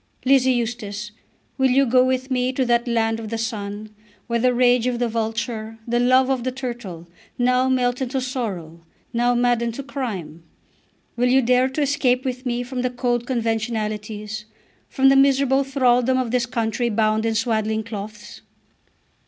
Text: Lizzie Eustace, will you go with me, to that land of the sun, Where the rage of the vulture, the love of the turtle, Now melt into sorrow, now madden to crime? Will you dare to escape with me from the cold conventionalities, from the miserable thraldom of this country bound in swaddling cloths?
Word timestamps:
Lizzie 0.25 0.53
Eustace, 0.53 1.11
will 1.59 1.69
you 1.69 1.85
go 1.85 2.03
with 2.03 2.31
me, 2.31 2.51
to 2.53 2.65
that 2.65 2.87
land 2.87 3.19
of 3.19 3.29
the 3.29 3.37
sun, 3.37 3.93
Where 4.25 4.39
the 4.39 4.51
rage 4.51 4.87
of 4.87 4.97
the 4.97 5.07
vulture, 5.07 5.77
the 5.87 5.99
love 5.99 6.27
of 6.31 6.43
the 6.43 6.51
turtle, 6.51 7.07
Now 7.37 7.69
melt 7.69 8.01
into 8.01 8.19
sorrow, 8.19 8.79
now 9.13 9.35
madden 9.35 9.71
to 9.73 9.83
crime? 9.83 10.41
Will 11.15 11.29
you 11.29 11.43
dare 11.43 11.69
to 11.69 11.83
escape 11.83 12.25
with 12.25 12.47
me 12.47 12.63
from 12.63 12.81
the 12.81 12.89
cold 12.89 13.27
conventionalities, 13.27 14.45
from 14.89 15.09
the 15.09 15.15
miserable 15.15 15.63
thraldom 15.63 16.17
of 16.17 16.31
this 16.31 16.47
country 16.47 16.89
bound 16.89 17.23
in 17.23 17.35
swaddling 17.35 17.83
cloths? 17.83 18.41